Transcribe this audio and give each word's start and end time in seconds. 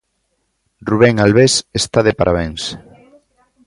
Rubén 0.89 1.15
Albés 1.25 1.53
está 1.81 1.99
de 2.07 2.13
parabéns. 2.19 2.63